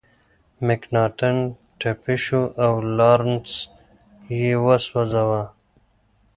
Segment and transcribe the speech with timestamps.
[0.65, 1.37] مکناتن
[1.79, 3.49] ټپي شو او لارنس
[4.39, 5.43] یې وسوځاوه.